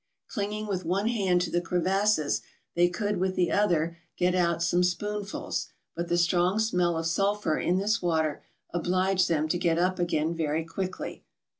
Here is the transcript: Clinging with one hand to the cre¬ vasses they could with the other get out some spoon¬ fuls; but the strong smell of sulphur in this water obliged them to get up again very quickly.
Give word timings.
Clinging 0.29 0.65
with 0.65 0.83
one 0.83 1.09
hand 1.09 1.41
to 1.43 1.51
the 1.51 1.61
cre¬ 1.61 1.79
vasses 1.83 2.41
they 2.73 2.89
could 2.89 3.17
with 3.19 3.35
the 3.35 3.51
other 3.51 3.99
get 4.17 4.33
out 4.33 4.63
some 4.63 4.81
spoon¬ 4.81 5.23
fuls; 5.27 5.67
but 5.95 6.07
the 6.07 6.17
strong 6.17 6.57
smell 6.57 6.97
of 6.97 7.05
sulphur 7.05 7.59
in 7.59 7.77
this 7.77 8.01
water 8.01 8.41
obliged 8.71 9.29
them 9.29 9.47
to 9.49 9.59
get 9.59 9.77
up 9.77 9.99
again 9.99 10.33
very 10.33 10.65
quickly. 10.65 11.23